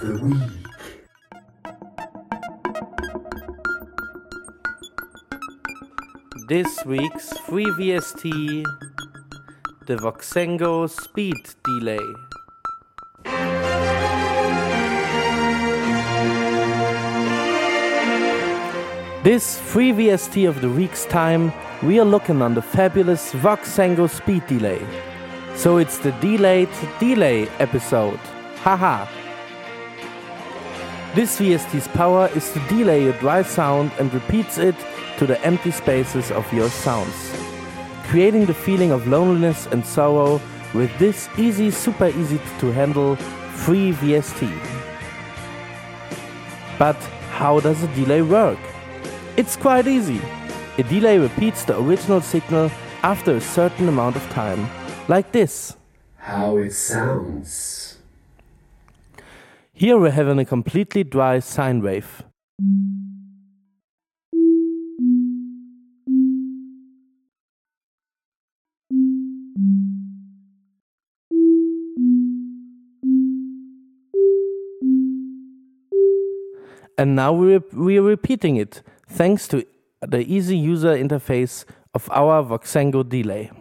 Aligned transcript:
The 0.00 0.14
week. 0.22 0.50
This 6.48 6.84
week's 6.84 7.36
free 7.38 7.64
VST 7.64 8.64
the 9.88 9.96
Voxengo 9.96 10.86
speed 10.88 11.34
delay. 11.64 11.98
This 19.24 19.58
free 19.58 19.92
VST 19.92 20.48
of 20.48 20.60
the 20.60 20.68
week's 20.68 21.06
time, 21.06 21.52
we 21.82 21.98
are 21.98 22.04
looking 22.04 22.42
on 22.42 22.54
the 22.54 22.60
fabulous 22.60 23.32
Voxengo 23.32 24.08
speed 24.10 24.46
delay. 24.46 24.86
So 25.56 25.78
it's 25.78 25.96
the 25.98 26.12
delayed 26.20 26.68
delay 27.00 27.48
episode. 27.58 28.20
Haha. 28.62 29.06
This 31.14 31.38
VST's 31.38 31.88
power 31.88 32.28
is 32.34 32.52
to 32.52 32.60
delay 32.68 33.08
a 33.08 33.18
dry 33.18 33.42
sound 33.42 33.90
and 33.98 34.12
repeats 34.12 34.58
it 34.58 34.76
to 35.16 35.26
the 35.26 35.40
empty 35.42 35.70
spaces 35.70 36.30
of 36.30 36.52
your 36.52 36.68
sounds, 36.68 37.32
creating 38.04 38.44
the 38.44 38.54
feeling 38.54 38.92
of 38.92 39.08
loneliness 39.08 39.66
and 39.72 39.84
sorrow 39.84 40.38
with 40.74 40.96
this 40.98 41.28
easy, 41.38 41.70
super 41.70 42.08
easy 42.08 42.38
to 42.60 42.70
handle 42.72 43.16
free 43.16 43.92
VST. 43.92 44.52
But 46.78 46.96
how 47.32 47.58
does 47.60 47.82
a 47.82 47.88
delay 47.94 48.20
work? 48.20 48.58
It's 49.38 49.56
quite 49.56 49.86
easy. 49.86 50.20
A 50.76 50.82
delay 50.82 51.18
repeats 51.18 51.64
the 51.64 51.80
original 51.80 52.20
signal 52.20 52.70
after 53.02 53.34
a 53.34 53.40
certain 53.40 53.88
amount 53.88 54.16
of 54.16 54.28
time, 54.28 54.68
like 55.08 55.32
this. 55.32 55.74
How 56.16 56.58
it 56.58 56.72
sounds. 56.72 57.87
Here 59.78 59.96
we're 59.96 60.10
having 60.10 60.40
a 60.40 60.44
completely 60.44 61.04
dry 61.04 61.38
sine 61.38 61.80
wave. 61.80 62.24
And 76.98 77.14
now 77.14 77.32
we're, 77.32 77.62
we're 77.72 78.02
repeating 78.02 78.56
it 78.56 78.82
thanks 79.08 79.46
to 79.46 79.64
the 80.02 80.18
easy 80.18 80.58
user 80.58 80.96
interface 80.96 81.64
of 81.94 82.10
our 82.10 82.42
Voxengo 82.42 83.08
delay. 83.08 83.52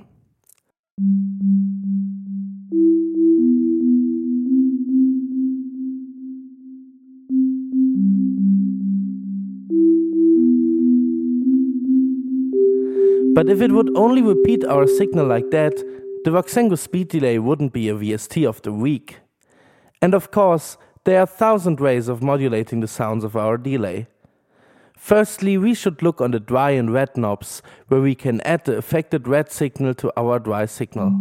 But 13.37 13.49
if 13.49 13.61
it 13.61 13.71
would 13.71 13.95
only 13.95 14.23
repeat 14.23 14.65
our 14.65 14.87
signal 14.87 15.27
like 15.27 15.51
that, 15.51 15.75
the 16.23 16.31
Voxengo 16.31 16.75
speed 16.75 17.09
delay 17.09 17.37
wouldn't 17.37 17.71
be 17.71 17.87
a 17.87 17.93
VST 17.93 18.49
of 18.49 18.63
the 18.63 18.73
week. 18.73 19.19
And 20.01 20.15
of 20.15 20.31
course, 20.31 20.75
there 21.03 21.19
are 21.19 21.27
thousand 21.27 21.79
ways 21.79 22.07
of 22.07 22.23
modulating 22.23 22.79
the 22.79 22.87
sounds 22.87 23.23
of 23.23 23.35
our 23.35 23.59
delay. 23.59 24.07
Firstly, 24.97 25.55
we 25.55 25.75
should 25.75 26.01
look 26.01 26.19
on 26.19 26.31
the 26.31 26.39
dry 26.39 26.71
and 26.71 26.91
red 26.91 27.15
knobs, 27.15 27.61
where 27.89 28.01
we 28.01 28.15
can 28.15 28.41
add 28.41 28.65
the 28.65 28.75
affected 28.75 29.27
red 29.27 29.51
signal 29.51 29.93
to 29.93 30.11
our 30.17 30.39
dry 30.39 30.65
signal. 30.65 31.11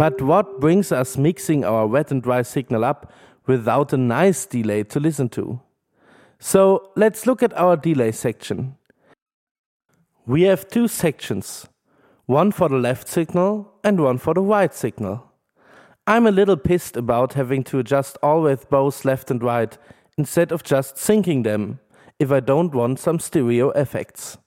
But 0.00 0.22
what 0.22 0.60
brings 0.60 0.92
us 0.92 1.18
mixing 1.18 1.62
our 1.62 1.86
wet 1.86 2.10
and 2.10 2.22
dry 2.22 2.40
signal 2.40 2.86
up 2.86 3.12
without 3.46 3.92
a 3.92 3.98
nice 3.98 4.46
delay 4.46 4.82
to 4.84 4.98
listen 4.98 5.28
to? 5.28 5.60
So 6.38 6.90
let's 6.96 7.26
look 7.26 7.42
at 7.42 7.52
our 7.52 7.76
delay 7.76 8.12
section. 8.12 8.76
We 10.24 10.44
have 10.44 10.68
two 10.68 10.88
sections, 10.88 11.66
one 12.24 12.50
for 12.50 12.70
the 12.70 12.78
left 12.78 13.08
signal 13.08 13.74
and 13.84 14.00
one 14.00 14.16
for 14.16 14.32
the 14.32 14.40
right 14.40 14.72
signal. 14.72 15.30
I'm 16.06 16.26
a 16.26 16.30
little 16.30 16.56
pissed 16.56 16.96
about 16.96 17.34
having 17.34 17.62
to 17.64 17.78
adjust 17.80 18.16
always 18.22 18.64
both 18.64 19.04
left 19.04 19.30
and 19.30 19.42
right 19.42 19.76
instead 20.16 20.50
of 20.50 20.62
just 20.62 20.96
syncing 20.96 21.44
them 21.44 21.78
if 22.18 22.32
I 22.32 22.40
don't 22.40 22.74
want 22.74 23.00
some 23.00 23.18
stereo 23.18 23.68
effects. 23.72 24.38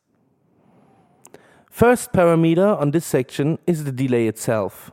First 1.69 2.11
parameter 2.11 2.75
on 2.81 2.89
this 2.89 3.05
section 3.05 3.59
is 3.67 3.83
the 3.83 3.91
delay 3.91 4.25
itself. 4.25 4.91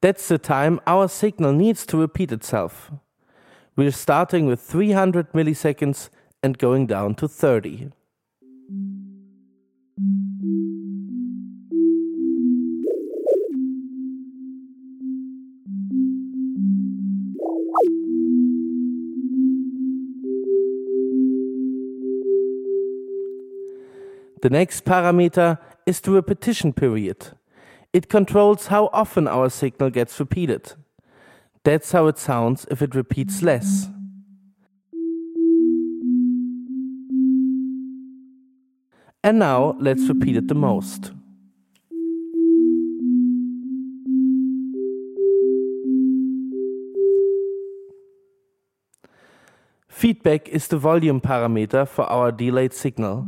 That's 0.00 0.28
the 0.28 0.38
time 0.38 0.80
our 0.86 1.08
signal 1.08 1.52
needs 1.52 1.84
to 1.86 1.96
repeat 1.96 2.30
itself. 2.30 2.92
We're 3.74 3.90
starting 3.90 4.46
with 4.46 4.60
300 4.60 5.32
milliseconds 5.32 6.08
and 6.42 6.56
going 6.56 6.86
down 6.86 7.16
to 7.16 7.26
30. 7.26 7.90
The 24.40 24.50
next 24.50 24.84
parameter 24.84 25.58
is 25.84 26.00
the 26.00 26.12
repetition 26.12 26.72
period. 26.72 27.32
It 27.92 28.08
controls 28.08 28.66
how 28.66 28.90
often 28.92 29.26
our 29.26 29.48
signal 29.48 29.90
gets 29.90 30.20
repeated. 30.20 30.72
That's 31.64 31.92
how 31.92 32.06
it 32.06 32.18
sounds 32.18 32.66
if 32.70 32.82
it 32.82 32.94
repeats 32.94 33.42
less. 33.42 33.88
And 39.24 39.38
now 39.38 39.76
let's 39.80 40.08
repeat 40.08 40.36
it 40.36 40.48
the 40.48 40.54
most. 40.54 41.12
Feedback 49.88 50.48
is 50.48 50.68
the 50.68 50.78
volume 50.78 51.20
parameter 51.20 51.86
for 51.88 52.04
our 52.04 52.30
delayed 52.30 52.72
signal. 52.72 53.26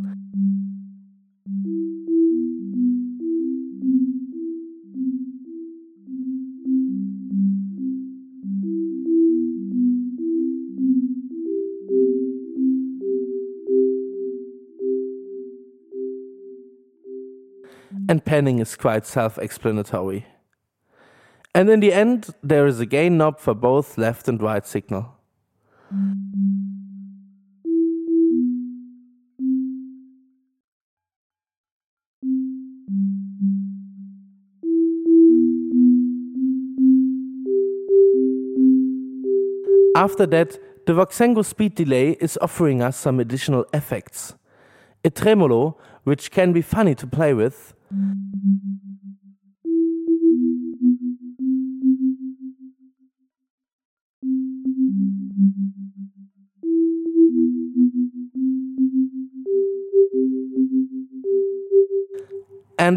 And 18.10 18.24
panning 18.24 18.58
is 18.58 18.74
quite 18.74 19.06
self 19.06 19.38
explanatory. 19.38 20.26
And 21.54 21.70
in 21.70 21.78
the 21.78 21.92
end, 21.92 22.34
there 22.42 22.66
is 22.66 22.80
a 22.80 22.86
gain 22.86 23.16
knob 23.16 23.38
for 23.38 23.54
both 23.54 23.96
left 23.96 24.26
and 24.26 24.42
right 24.42 24.66
signal. 24.66 25.14
After 39.94 40.26
that, 40.26 40.58
the 40.86 40.94
Voxengo 40.94 41.44
speed 41.44 41.76
delay 41.76 42.16
is 42.20 42.36
offering 42.42 42.82
us 42.82 42.96
some 42.96 43.20
additional 43.20 43.66
effects. 43.72 44.34
A 45.04 45.10
tremolo, 45.10 45.76
which 46.02 46.32
can 46.32 46.52
be 46.52 46.62
funny 46.62 46.96
to 46.96 47.06
play 47.06 47.34
with, 47.34 47.74
and 47.90 48.30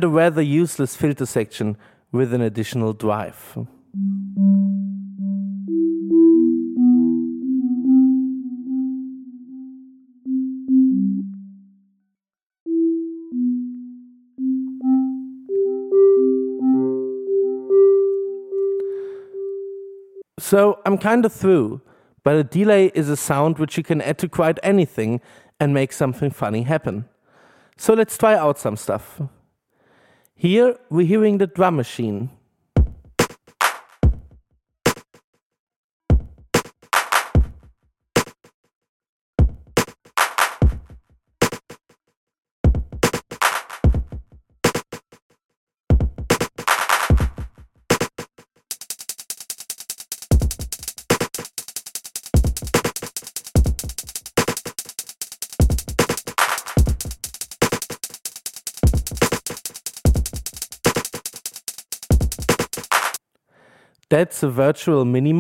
a 0.04 0.08
rather 0.08 0.42
useless 0.42 0.96
filter 0.96 1.26
section 1.26 1.78
with 2.12 2.34
an 2.34 2.42
additional 2.42 2.94
drive. 2.94 3.58
So 20.46 20.82
I'm 20.86 20.98
kind 20.98 21.24
of 21.26 21.32
through, 21.32 21.80
but 22.26 22.36
a 22.36 22.44
delay 22.44 22.92
is 22.94 23.08
a 23.08 23.16
sound 23.16 23.60
which 23.60 23.78
you 23.78 23.84
can 23.84 24.02
add 24.02 24.18
to 24.18 24.28
quite 24.28 24.60
anything 24.62 25.22
and 25.58 25.74
make 25.74 25.94
something 25.94 26.32
funny 26.32 26.64
happen. 26.64 27.06
So 27.78 27.94
let's 27.94 28.18
try 28.18 28.36
out 28.36 28.60
some 28.60 28.76
stuff. 28.76 29.22
Here 30.36 30.78
we're 30.90 31.08
hearing 31.08 31.38
the 31.38 31.48
drum 31.48 31.78
machine. 31.78 32.30
That's 64.14 64.44
a 64.44 64.48
virtual 64.48 65.06
mini 65.06 65.34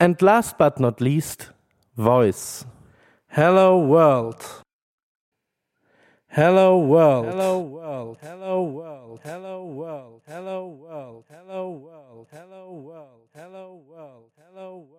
And 0.00 0.20
last 0.22 0.58
but 0.58 0.78
not 0.78 1.00
least, 1.00 1.50
voice. 1.96 2.64
Hello 3.26 3.78
world. 3.78 4.44
Hello 6.28 6.78
world. 6.78 7.26
Hello 7.26 7.58
world. 7.58 8.18
Hello 8.22 8.62
world. 8.62 9.20
Hello 9.24 9.64
world. 9.64 10.22
Hello 10.28 10.68
world. 10.68 11.24
Hello 11.28 11.70
world. 11.70 12.26
Hello 12.30 12.72
world. 12.72 13.28
Hello 13.34 13.82
world. 13.88 14.30
Hello 14.38 14.86
world. 14.88 14.97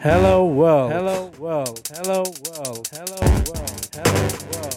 Hello 0.00 0.44
world. 0.44 0.92
Hello 0.92 1.28
world. 1.40 1.90
Hello 1.92 2.22
world. 2.22 2.88
Hello 2.92 3.16
world. 3.50 3.96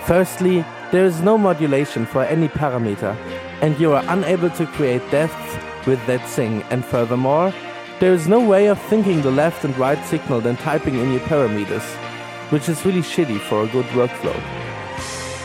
Firstly, 0.06 0.64
there 0.92 1.04
is 1.04 1.20
no 1.20 1.38
modulation 1.38 2.04
for 2.04 2.24
any 2.24 2.48
parameter, 2.48 3.14
and 3.62 3.78
you 3.78 3.92
are 3.92 4.04
unable 4.08 4.50
to 4.50 4.66
create 4.66 5.08
depth 5.10 5.86
with 5.86 6.04
that 6.06 6.26
thing, 6.28 6.62
and 6.70 6.84
furthermore, 6.84 7.52
there 8.00 8.12
is 8.12 8.26
no 8.26 8.40
way 8.40 8.66
of 8.66 8.80
thinking 8.82 9.22
the 9.22 9.30
left 9.30 9.64
and 9.64 9.76
right 9.78 10.02
signal 10.06 10.40
than 10.40 10.56
typing 10.56 10.96
in 10.96 11.12
your 11.12 11.20
parameters, 11.20 11.84
which 12.50 12.68
is 12.68 12.84
really 12.84 13.02
shitty 13.02 13.38
for 13.38 13.62
a 13.62 13.68
good 13.68 13.86
workflow. 13.86 14.36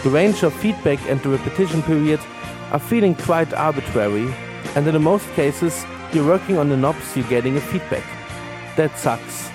The 0.04 0.10
range 0.10 0.42
of 0.44 0.54
feedback 0.54 1.00
and 1.10 1.22
the 1.22 1.30
repetition 1.30 1.84
period 1.84 2.20
are 2.72 2.80
feeling 2.80 3.14
quite 3.14 3.54
arbitrary, 3.54 4.34
and 4.76 4.88
in 4.88 5.02
most 5.02 5.30
cases, 5.34 5.86
you're 6.12 6.26
working 6.26 6.58
on 6.58 6.70
the 6.70 6.78
knobs 6.78 7.16
you're 7.16 7.28
getting 7.28 7.58
a 7.58 7.62
feedback. 7.62 8.04
That 8.78 8.98
sucks. 8.98 9.50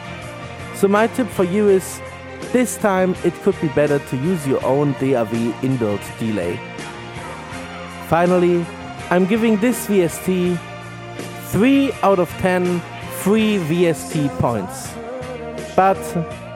So 0.75 0.89
my 0.89 1.09
tip 1.09 1.29
for 1.29 1.45
you 1.45 1.69
is 1.69 2.01
this 2.53 2.77
time 2.77 3.15
it 3.25 3.35
could 3.43 3.61
be 3.61 3.69
better 3.69 3.99
to 3.99 4.17
use 4.17 4.47
your 4.47 4.65
own 4.65 4.93
DAW 4.93 5.53
inbuilt 5.63 6.19
delay. 6.19 6.59
Finally, 8.09 8.67
I'm 9.11 9.27
giving 9.27 9.57
this 9.59 9.87
VST 9.87 10.59
3 11.51 11.93
out 12.03 12.19
of 12.19 12.29
10 12.39 12.81
free 13.23 13.59
VST 13.59 14.29
points. 14.39 14.93
But, 15.77 15.99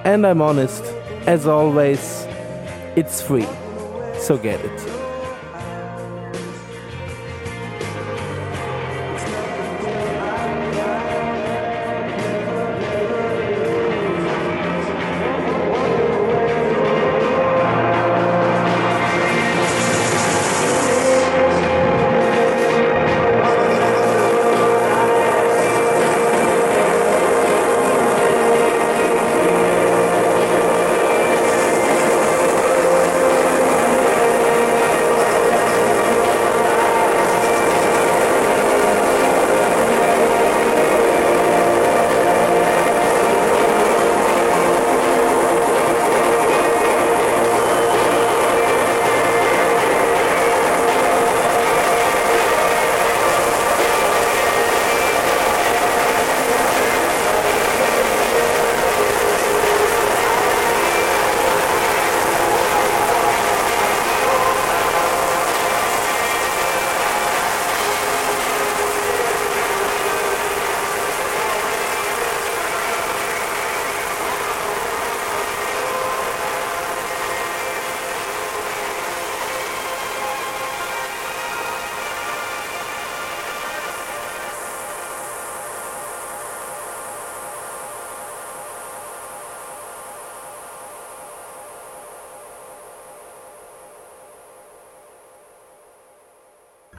and 0.05 0.27
I'm 0.27 0.43
honest, 0.43 0.83
as 1.27 1.47
always, 1.47 2.27
it's 2.97 3.21
free, 3.21 3.49
so 4.19 4.37
get 4.37 4.61
it. 4.65 5.04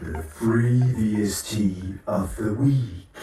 The 0.02 0.22
free 0.24 0.82
VST 0.82 2.00
of 2.06 2.36
the 2.36 2.54
week. 2.54 3.15